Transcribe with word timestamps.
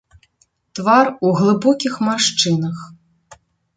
Твар 0.79 1.07
у 1.27 1.35
глыбокіх 1.41 1.93
маршчынах. 2.11 2.77